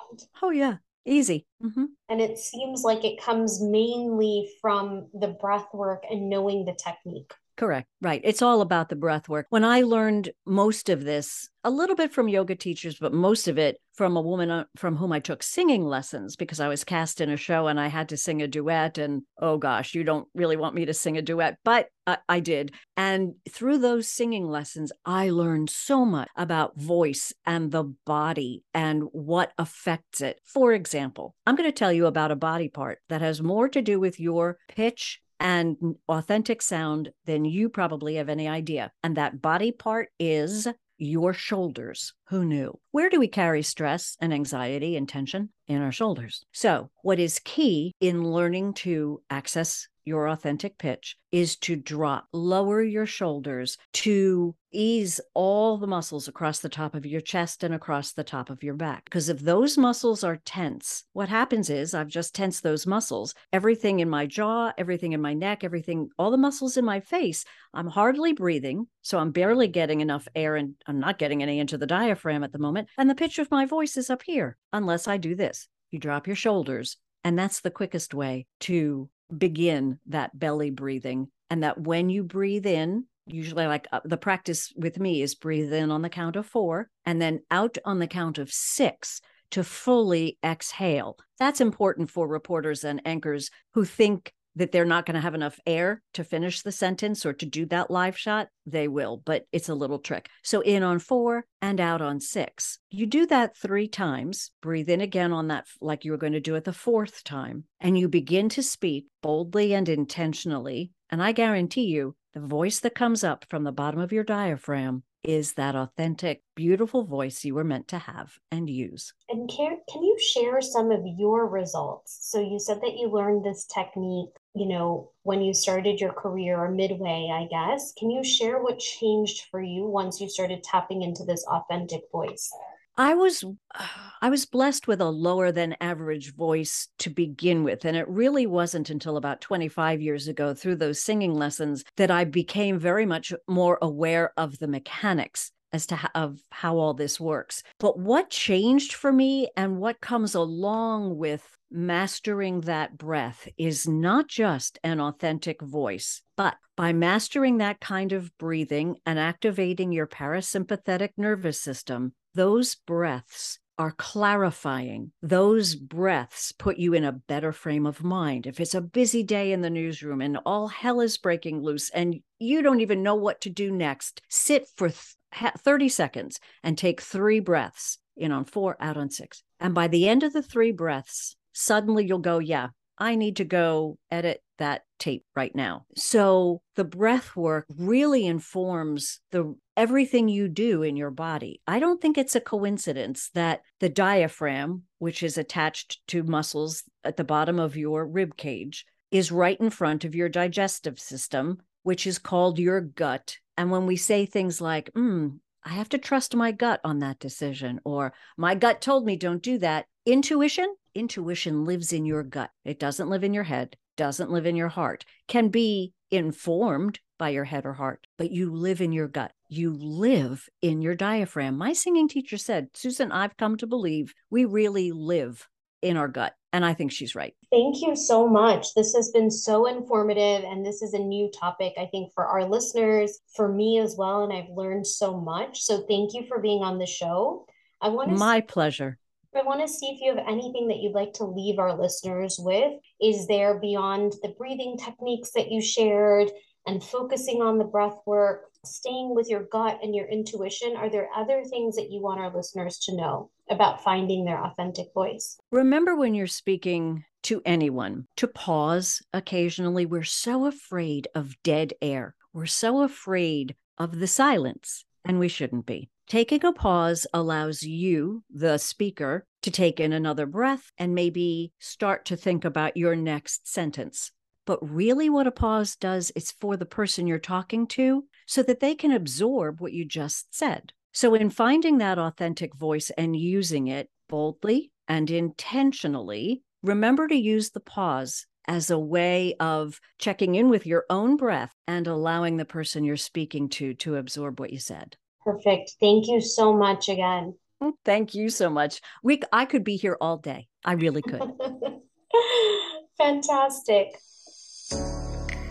Oh, 0.42 0.50
yeah. 0.50 0.76
Easy. 1.04 1.46
Mm-hmm. 1.62 1.84
And 2.08 2.20
it 2.20 2.38
seems 2.38 2.82
like 2.82 3.04
it 3.04 3.20
comes 3.20 3.60
mainly 3.60 4.48
from 4.60 5.08
the 5.14 5.28
breath 5.28 5.66
work 5.72 6.04
and 6.08 6.28
knowing 6.28 6.64
the 6.64 6.74
technique. 6.74 7.32
Correct. 7.56 7.86
Right. 8.00 8.20
It's 8.24 8.42
all 8.42 8.62
about 8.62 8.88
the 8.88 8.96
breath 8.96 9.28
work. 9.28 9.46
When 9.50 9.64
I 9.64 9.82
learned 9.82 10.30
most 10.46 10.88
of 10.88 11.04
this, 11.04 11.48
a 11.64 11.70
little 11.70 11.94
bit 11.94 12.12
from 12.12 12.28
yoga 12.28 12.56
teachers, 12.56 12.96
but 12.98 13.12
most 13.12 13.46
of 13.46 13.58
it 13.58 13.78
from 13.94 14.16
a 14.16 14.22
woman 14.22 14.50
uh, 14.50 14.64
from 14.76 14.96
whom 14.96 15.12
I 15.12 15.20
took 15.20 15.42
singing 15.42 15.84
lessons 15.84 16.34
because 16.34 16.60
I 16.60 16.68
was 16.68 16.82
cast 16.82 17.20
in 17.20 17.28
a 17.28 17.36
show 17.36 17.66
and 17.66 17.78
I 17.78 17.88
had 17.88 18.08
to 18.08 18.16
sing 18.16 18.40
a 18.40 18.48
duet. 18.48 18.96
And 18.96 19.22
oh 19.40 19.58
gosh, 19.58 19.94
you 19.94 20.02
don't 20.02 20.26
really 20.34 20.56
want 20.56 20.74
me 20.74 20.86
to 20.86 20.94
sing 20.94 21.18
a 21.18 21.22
duet, 21.22 21.58
but 21.62 21.88
I, 22.06 22.16
I 22.26 22.40
did. 22.40 22.72
And 22.96 23.34
through 23.50 23.78
those 23.78 24.08
singing 24.08 24.48
lessons, 24.48 24.90
I 25.04 25.28
learned 25.28 25.68
so 25.68 26.06
much 26.06 26.28
about 26.34 26.80
voice 26.80 27.34
and 27.44 27.70
the 27.70 27.84
body 28.06 28.64
and 28.72 29.04
what 29.12 29.52
affects 29.58 30.22
it. 30.22 30.40
For 30.44 30.72
example, 30.72 31.34
I'm 31.46 31.56
going 31.56 31.68
to 31.68 31.72
tell 31.72 31.92
you 31.92 32.06
about 32.06 32.30
a 32.30 32.36
body 32.36 32.68
part 32.68 32.98
that 33.10 33.20
has 33.20 33.42
more 33.42 33.68
to 33.68 33.82
do 33.82 34.00
with 34.00 34.18
your 34.18 34.56
pitch 34.68 35.20
and 35.42 35.76
authentic 36.08 36.62
sound 36.62 37.10
than 37.26 37.44
you 37.44 37.68
probably 37.68 38.14
have 38.14 38.28
any 38.28 38.46
idea. 38.48 38.92
And 39.02 39.16
that 39.16 39.42
body 39.42 39.72
part 39.72 40.10
is 40.20 40.68
your 40.98 41.34
shoulders. 41.34 42.14
Who 42.32 42.46
knew? 42.46 42.80
Where 42.92 43.10
do 43.10 43.20
we 43.20 43.28
carry 43.28 43.62
stress 43.62 44.16
and 44.18 44.32
anxiety 44.32 44.96
and 44.96 45.06
tension? 45.06 45.50
In 45.68 45.82
our 45.82 45.92
shoulders. 45.92 46.44
So, 46.52 46.90
what 47.02 47.18
is 47.18 47.38
key 47.38 47.92
in 48.00 48.24
learning 48.24 48.74
to 48.74 49.20
access 49.30 49.86
your 50.04 50.28
authentic 50.28 50.76
pitch 50.78 51.16
is 51.30 51.56
to 51.56 51.76
drop, 51.76 52.26
lower 52.32 52.82
your 52.82 53.06
shoulders 53.06 53.78
to 53.92 54.54
ease 54.72 55.20
all 55.34 55.78
the 55.78 55.86
muscles 55.86 56.28
across 56.28 56.58
the 56.58 56.68
top 56.68 56.94
of 56.94 57.06
your 57.06 57.20
chest 57.20 57.62
and 57.62 57.72
across 57.72 58.12
the 58.12 58.24
top 58.24 58.50
of 58.50 58.62
your 58.62 58.74
back. 58.74 59.04
Because 59.04 59.28
if 59.28 59.38
those 59.38 59.78
muscles 59.78 60.24
are 60.24 60.40
tense, 60.44 61.04
what 61.12 61.28
happens 61.28 61.70
is 61.70 61.94
I've 61.94 62.08
just 62.08 62.34
tensed 62.34 62.62
those 62.62 62.86
muscles. 62.86 63.34
Everything 63.52 64.00
in 64.00 64.10
my 64.10 64.26
jaw, 64.26 64.72
everything 64.76 65.12
in 65.12 65.20
my 65.20 65.34
neck, 65.34 65.62
everything, 65.62 66.08
all 66.18 66.30
the 66.30 66.36
muscles 66.36 66.76
in 66.76 66.84
my 66.84 67.00
face, 67.00 67.44
I'm 67.72 67.86
hardly 67.86 68.32
breathing. 68.32 68.88
So 69.02 69.18
I'm 69.18 69.30
barely 69.30 69.68
getting 69.68 70.00
enough 70.00 70.26
air 70.34 70.56
and 70.56 70.74
I'm 70.86 71.00
not 71.00 71.18
getting 71.18 71.42
any 71.42 71.60
into 71.60 71.78
the 71.78 71.86
diaphragm 71.86 72.21
at 72.30 72.52
the 72.52 72.58
moment. 72.58 72.88
And 72.96 73.08
the 73.08 73.14
pitch 73.14 73.38
of 73.38 73.50
my 73.50 73.66
voice 73.66 73.96
is 73.96 74.10
up 74.10 74.22
here, 74.22 74.56
unless 74.72 75.08
I 75.08 75.16
do 75.16 75.34
this. 75.34 75.68
You 75.90 75.98
drop 75.98 76.26
your 76.26 76.36
shoulders. 76.36 76.96
And 77.24 77.38
that's 77.38 77.60
the 77.60 77.70
quickest 77.70 78.14
way 78.14 78.46
to 78.60 79.08
begin 79.36 79.98
that 80.06 80.38
belly 80.38 80.70
breathing. 80.70 81.28
And 81.50 81.62
that 81.62 81.80
when 81.80 82.10
you 82.10 82.24
breathe 82.24 82.66
in, 82.66 83.04
usually 83.26 83.66
like 83.66 83.86
uh, 83.92 84.00
the 84.04 84.16
practice 84.16 84.72
with 84.76 84.98
me 84.98 85.22
is 85.22 85.34
breathe 85.34 85.72
in 85.72 85.90
on 85.90 86.02
the 86.02 86.08
count 86.08 86.36
of 86.36 86.46
four 86.46 86.88
and 87.04 87.20
then 87.20 87.40
out 87.50 87.78
on 87.84 87.98
the 87.98 88.06
count 88.06 88.38
of 88.38 88.50
six 88.50 89.20
to 89.52 89.62
fully 89.62 90.38
exhale. 90.42 91.16
That's 91.38 91.60
important 91.60 92.10
for 92.10 92.26
reporters 92.26 92.84
and 92.84 93.02
anchors 93.04 93.50
who 93.74 93.84
think 93.84 94.32
that 94.56 94.72
they're 94.72 94.84
not 94.84 95.06
going 95.06 95.14
to 95.14 95.20
have 95.20 95.34
enough 95.34 95.58
air 95.66 96.02
to 96.14 96.24
finish 96.24 96.62
the 96.62 96.72
sentence 96.72 97.24
or 97.24 97.32
to 97.32 97.46
do 97.46 97.66
that 97.66 97.90
live 97.90 98.18
shot, 98.18 98.48
they 98.66 98.88
will, 98.88 99.22
but 99.24 99.46
it's 99.52 99.68
a 99.68 99.74
little 99.74 99.98
trick. 99.98 100.28
So 100.42 100.60
in 100.60 100.82
on 100.82 100.98
four 100.98 101.46
and 101.60 101.80
out 101.80 102.02
on 102.02 102.20
six. 102.20 102.78
You 102.90 103.06
do 103.06 103.26
that 103.26 103.56
three 103.56 103.88
times, 103.88 104.50
breathe 104.60 104.88
in 104.88 105.00
again 105.00 105.32
on 105.32 105.48
that, 105.48 105.66
like 105.80 106.04
you 106.04 106.12
were 106.12 106.18
going 106.18 106.34
to 106.34 106.40
do 106.40 106.54
it 106.54 106.64
the 106.64 106.72
fourth 106.72 107.24
time, 107.24 107.64
and 107.80 107.98
you 107.98 108.08
begin 108.08 108.48
to 108.50 108.62
speak 108.62 109.06
boldly 109.22 109.74
and 109.74 109.88
intentionally. 109.88 110.90
And 111.10 111.22
I 111.22 111.32
guarantee 111.32 111.86
you, 111.86 112.16
the 112.34 112.40
voice 112.40 112.80
that 112.80 112.94
comes 112.94 113.22
up 113.22 113.44
from 113.48 113.64
the 113.64 113.72
bottom 113.72 114.00
of 114.00 114.12
your 114.12 114.24
diaphragm 114.24 115.02
is 115.24 115.54
that 115.54 115.76
authentic, 115.76 116.42
beautiful 116.54 117.04
voice 117.04 117.44
you 117.44 117.54
were 117.54 117.64
meant 117.64 117.88
to 117.88 117.98
have 117.98 118.38
and 118.50 118.68
use. 118.68 119.12
And 119.28 119.48
can, 119.48 119.78
can 119.90 120.02
you 120.02 120.18
share 120.18 120.60
some 120.60 120.90
of 120.90 121.02
your 121.04 121.48
results? 121.48 122.18
So 122.22 122.40
you 122.40 122.58
said 122.58 122.80
that 122.80 122.96
you 122.96 123.08
learned 123.08 123.44
this 123.44 123.66
technique, 123.66 124.30
you 124.54 124.66
know, 124.66 125.10
when 125.22 125.40
you 125.40 125.54
started 125.54 126.00
your 126.00 126.12
career 126.12 126.58
or 126.58 126.70
midway, 126.70 127.30
I 127.32 127.46
guess. 127.50 127.92
Can 127.98 128.10
you 128.10 128.24
share 128.24 128.62
what 128.62 128.78
changed 128.78 129.44
for 129.50 129.62
you 129.62 129.86
once 129.86 130.20
you 130.20 130.28
started 130.28 130.62
tapping 130.62 131.02
into 131.02 131.24
this 131.24 131.44
authentic 131.46 132.02
voice? 132.10 132.50
I 132.96 133.14
was 133.14 133.44
I 134.22 134.30
was 134.30 134.46
blessed 134.46 134.86
with 134.86 135.00
a 135.00 135.10
lower 135.10 135.50
than 135.50 135.76
average 135.80 136.34
voice 136.34 136.88
to 136.98 137.10
begin 137.10 137.64
with 137.64 137.84
and 137.84 137.96
it 137.96 138.08
really 138.08 138.46
wasn't 138.46 138.90
until 138.90 139.16
about 139.16 139.40
25 139.40 140.00
years 140.00 140.28
ago 140.28 140.54
through 140.54 140.76
those 140.76 141.02
singing 141.02 141.34
lessons 141.34 141.84
that 141.96 142.10
I 142.10 142.24
became 142.24 142.78
very 142.78 143.06
much 143.06 143.32
more 143.48 143.78
aware 143.82 144.32
of 144.36 144.58
the 144.58 144.68
mechanics 144.68 145.50
as 145.72 145.86
to 145.86 145.96
how, 145.96 146.08
of 146.14 146.38
how 146.50 146.76
all 146.78 146.94
this 146.94 147.18
works. 147.18 147.62
But 147.78 147.98
what 147.98 148.30
changed 148.30 148.94
for 148.94 149.12
me 149.12 149.48
and 149.56 149.78
what 149.78 150.00
comes 150.00 150.34
along 150.34 151.16
with 151.16 151.56
mastering 151.70 152.60
that 152.62 152.98
breath 152.98 153.48
is 153.56 153.88
not 153.88 154.28
just 154.28 154.78
an 154.84 155.00
authentic 155.00 155.62
voice, 155.62 156.22
but 156.36 156.56
by 156.76 156.92
mastering 156.92 157.58
that 157.58 157.80
kind 157.80 158.12
of 158.12 158.36
breathing 158.38 158.96
and 159.06 159.18
activating 159.18 159.92
your 159.92 160.06
parasympathetic 160.06 161.10
nervous 161.16 161.60
system, 161.60 162.12
those 162.34 162.74
breaths 162.74 163.58
are 163.78 163.92
clarifying. 163.92 165.12
Those 165.22 165.74
breaths 165.74 166.52
put 166.52 166.76
you 166.76 166.92
in 166.94 167.04
a 167.04 167.12
better 167.12 167.52
frame 167.52 167.86
of 167.86 168.04
mind. 168.04 168.46
If 168.46 168.60
it's 168.60 168.74
a 168.74 168.82
busy 168.82 169.22
day 169.22 169.52
in 169.52 169.62
the 169.62 169.70
newsroom 169.70 170.20
and 170.20 170.38
all 170.44 170.68
hell 170.68 171.00
is 171.00 171.18
breaking 171.18 171.62
loose 171.62 171.90
and 171.90 172.20
you 172.38 172.62
don't 172.62 172.80
even 172.80 173.02
know 173.02 173.14
what 173.14 173.40
to 173.42 173.50
do 173.50 173.72
next, 173.72 174.20
sit 174.28 174.66
for 174.76 174.90
30 175.34 175.88
seconds 175.88 176.40
and 176.62 176.76
take 176.76 177.00
three 177.00 177.40
breaths 177.40 177.98
in 178.16 178.32
on 178.32 178.44
four, 178.44 178.76
out 178.80 178.96
on 178.96 179.10
six. 179.10 179.42
And 179.58 179.74
by 179.74 179.88
the 179.88 180.08
end 180.08 180.22
of 180.22 180.32
the 180.32 180.42
three 180.42 180.72
breaths, 180.72 181.36
suddenly 181.52 182.06
you'll 182.06 182.18
go, 182.18 182.38
yeah, 182.38 182.68
I 182.98 183.14
need 183.14 183.36
to 183.36 183.44
go 183.44 183.98
edit 184.10 184.42
that 184.58 184.82
tape 184.98 185.24
right 185.34 185.54
now. 185.54 185.86
So 185.96 186.62
the 186.76 186.84
breath 186.84 187.34
work 187.34 187.66
really 187.76 188.26
informs 188.26 189.20
the 189.32 189.56
everything 189.76 190.28
you 190.28 190.48
do 190.48 190.82
in 190.82 190.96
your 190.96 191.10
body. 191.10 191.60
I 191.66 191.80
don't 191.80 192.00
think 192.00 192.16
it's 192.16 192.36
a 192.36 192.40
coincidence 192.40 193.30
that 193.34 193.62
the 193.80 193.88
diaphragm, 193.88 194.82
which 194.98 195.22
is 195.22 195.38
attached 195.38 196.06
to 196.08 196.22
muscles 196.22 196.84
at 197.02 197.16
the 197.16 197.24
bottom 197.24 197.58
of 197.58 197.76
your 197.76 198.06
rib 198.06 198.36
cage, 198.36 198.86
is 199.10 199.32
right 199.32 199.58
in 199.60 199.70
front 199.70 200.04
of 200.04 200.14
your 200.14 200.28
digestive 200.28 201.00
system, 201.00 201.58
which 201.82 202.06
is 202.06 202.18
called 202.18 202.58
your 202.58 202.80
gut. 202.80 203.38
And 203.56 203.70
when 203.70 203.86
we 203.86 203.96
say 203.96 204.26
things 204.26 204.60
like, 204.60 204.92
mm, 204.94 205.38
I 205.64 205.70
have 205.70 205.88
to 205.90 205.98
trust 205.98 206.34
my 206.34 206.52
gut 206.52 206.80
on 206.82 206.98
that 207.00 207.18
decision, 207.18 207.80
or 207.84 208.12
my 208.36 208.54
gut 208.54 208.80
told 208.80 209.04
me 209.04 209.16
don't 209.16 209.42
do 209.42 209.58
that. 209.58 209.86
Intuition, 210.04 210.74
intuition 210.94 211.64
lives 211.64 211.92
in 211.92 212.04
your 212.04 212.24
gut. 212.24 212.50
It 212.64 212.80
doesn't 212.80 213.08
live 213.08 213.22
in 213.22 213.32
your 213.32 213.44
head, 213.44 213.76
doesn't 213.96 214.30
live 214.30 214.46
in 214.46 214.56
your 214.56 214.68
heart, 214.68 215.04
can 215.28 215.48
be 215.48 215.92
informed 216.10 216.98
by 217.18 217.28
your 217.28 217.44
head 217.44 217.64
or 217.64 217.74
heart, 217.74 218.06
but 218.18 218.32
you 218.32 218.52
live 218.52 218.80
in 218.80 218.90
your 218.90 219.06
gut. 219.06 219.32
You 219.48 219.72
live 219.74 220.48
in 220.60 220.82
your 220.82 220.96
diaphragm. 220.96 221.56
My 221.56 221.72
singing 221.72 222.08
teacher 222.08 222.36
said, 222.36 222.68
Susan, 222.74 223.12
I've 223.12 223.36
come 223.36 223.56
to 223.58 223.66
believe 223.66 224.12
we 224.28 224.44
really 224.44 224.90
live 224.90 225.48
in 225.82 225.96
our 225.96 226.08
gut. 226.08 226.34
And 226.54 226.64
I 226.64 226.74
think 226.74 226.92
she's 226.92 227.14
right. 227.14 227.34
Thank 227.50 227.80
you 227.82 227.96
so 227.96 228.28
much. 228.28 228.74
This 228.74 228.94
has 228.94 229.10
been 229.10 229.30
so 229.30 229.66
informative. 229.66 230.44
And 230.44 230.64
this 230.64 230.82
is 230.82 230.94
a 230.94 230.98
new 230.98 231.30
topic, 231.30 231.74
I 231.78 231.86
think, 231.86 232.12
for 232.14 232.26
our 232.26 232.44
listeners, 232.44 233.18
for 233.36 233.48
me 233.48 233.78
as 233.78 233.96
well. 233.96 234.22
And 234.24 234.32
I've 234.32 234.50
learned 234.54 234.86
so 234.86 235.18
much. 235.18 235.62
So 235.62 235.84
thank 235.88 236.14
you 236.14 236.24
for 236.26 236.38
being 236.40 236.62
on 236.62 236.78
the 236.78 236.86
show. 236.86 237.46
I 237.80 237.88
want 237.88 238.10
to 238.10 238.16
My 238.16 238.38
see- 238.40 238.46
pleasure. 238.46 238.98
I 239.34 239.42
want 239.42 239.62
to 239.62 239.68
see 239.68 239.86
if 239.86 240.00
you 240.02 240.14
have 240.14 240.26
anything 240.28 240.68
that 240.68 240.76
you'd 240.80 240.92
like 240.92 241.14
to 241.14 241.24
leave 241.24 241.58
our 241.58 241.74
listeners 241.74 242.36
with. 242.38 242.74
Is 243.00 243.26
there 243.26 243.58
beyond 243.58 244.12
the 244.22 244.34
breathing 244.36 244.76
techniques 244.76 245.30
that 245.32 245.50
you 245.50 245.60
shared? 245.60 246.30
and 246.64 246.80
focusing 246.80 247.42
on 247.42 247.58
the 247.58 247.64
breath 247.64 247.98
work, 248.06 248.44
staying 248.64 249.14
with 249.14 249.28
your 249.28 249.44
gut 249.44 249.80
and 249.82 249.94
your 249.94 250.06
intuition, 250.06 250.76
are 250.76 250.88
there 250.88 251.08
other 251.16 251.42
things 251.44 251.76
that 251.76 251.90
you 251.90 252.00
want 252.00 252.20
our 252.20 252.34
listeners 252.34 252.78
to 252.78 252.96
know 252.96 253.30
about 253.50 253.82
finding 253.82 254.24
their 254.24 254.42
authentic 254.44 254.86
voice? 254.94 255.38
Remember 255.50 255.96
when 255.96 256.14
you're 256.14 256.26
speaking 256.26 257.04
to 257.24 257.42
anyone 257.44 258.06
to 258.16 258.26
pause 258.28 259.02
occasionally. 259.12 259.86
We're 259.86 260.04
so 260.04 260.46
afraid 260.46 261.08
of 261.14 261.36
dead 261.42 261.72
air, 261.82 262.14
we're 262.32 262.46
so 262.46 262.82
afraid 262.82 263.56
of 263.78 263.98
the 263.98 264.06
silence, 264.06 264.84
and 265.04 265.18
we 265.18 265.28
shouldn't 265.28 265.66
be. 265.66 265.88
Taking 266.08 266.44
a 266.44 266.52
pause 266.52 267.06
allows 267.14 267.62
you, 267.62 268.22
the 268.28 268.58
speaker, 268.58 269.24
to 269.42 269.50
take 269.50 269.80
in 269.80 269.92
another 269.92 270.26
breath 270.26 270.70
and 270.78 270.94
maybe 270.94 271.52
start 271.58 272.04
to 272.06 272.16
think 272.16 272.44
about 272.44 272.76
your 272.76 272.94
next 272.94 273.48
sentence. 273.48 274.12
But 274.44 274.58
really, 274.60 275.08
what 275.08 275.26
a 275.26 275.32
pause 275.32 275.76
does 275.76 276.10
is 276.16 276.32
for 276.32 276.56
the 276.56 276.66
person 276.66 277.06
you're 277.06 277.18
talking 277.18 277.66
to 277.68 278.04
so 278.26 278.42
that 278.42 278.60
they 278.60 278.74
can 278.74 278.92
absorb 278.92 279.60
what 279.60 279.72
you 279.72 279.84
just 279.84 280.34
said. 280.34 280.72
So, 280.92 281.14
in 281.14 281.30
finding 281.30 281.78
that 281.78 281.98
authentic 281.98 282.54
voice 282.54 282.90
and 282.90 283.16
using 283.16 283.68
it 283.68 283.88
boldly 284.08 284.72
and 284.88 285.10
intentionally, 285.10 286.42
remember 286.62 287.08
to 287.08 287.14
use 287.14 287.50
the 287.50 287.60
pause 287.60 288.26
as 288.46 288.70
a 288.70 288.78
way 288.78 289.34
of 289.38 289.80
checking 289.98 290.34
in 290.34 290.48
with 290.48 290.66
your 290.66 290.84
own 290.90 291.16
breath 291.16 291.54
and 291.68 291.86
allowing 291.86 292.36
the 292.36 292.44
person 292.44 292.84
you're 292.84 292.96
speaking 292.96 293.48
to 293.48 293.74
to 293.74 293.96
absorb 293.96 294.40
what 294.40 294.52
you 294.52 294.58
said. 294.58 294.96
Perfect. 295.24 295.76
Thank 295.80 296.08
you 296.08 296.20
so 296.20 296.52
much 296.52 296.88
again. 296.88 297.36
Mm, 297.62 297.72
thank 297.84 298.14
you 298.14 298.28
so 298.28 298.50
much. 298.50 298.80
We 299.02 299.22
I 299.32 299.44
could 299.44 299.62
be 299.62 299.76
here 299.76 299.96
all 300.00 300.18
day. 300.18 300.48
I 300.64 300.72
really 300.72 301.02
could. 301.02 301.22
Fantastic. 302.98 303.96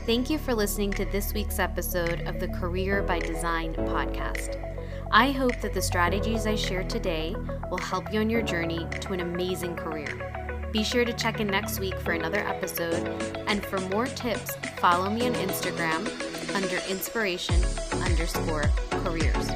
Thank 0.07 0.31
you 0.31 0.39
for 0.39 0.55
listening 0.55 0.91
to 0.93 1.05
this 1.05 1.31
week's 1.31 1.59
episode 1.59 2.21
of 2.21 2.39
the 2.39 2.47
Career 2.47 3.03
by 3.03 3.19
Design 3.19 3.75
podcast. 3.75 4.59
I 5.11 5.29
hope 5.29 5.61
that 5.61 5.75
the 5.75 5.81
strategies 5.81 6.47
I 6.47 6.55
share 6.55 6.83
today 6.83 7.35
will 7.69 7.77
help 7.77 8.11
you 8.11 8.19
on 8.19 8.29
your 8.29 8.41
journey 8.41 8.87
to 9.01 9.13
an 9.13 9.19
amazing 9.19 9.75
career. 9.75 10.67
Be 10.71 10.83
sure 10.83 11.05
to 11.05 11.13
check 11.13 11.39
in 11.39 11.45
next 11.45 11.79
week 11.79 11.99
for 11.99 12.13
another 12.13 12.39
episode, 12.39 13.07
and 13.45 13.63
for 13.63 13.79
more 13.79 14.07
tips, 14.07 14.55
follow 14.77 15.07
me 15.07 15.27
on 15.27 15.35
Instagram 15.35 16.07
under 16.55 16.77
inspiration 16.89 17.63
underscore 18.01 18.71
careers. 19.03 19.51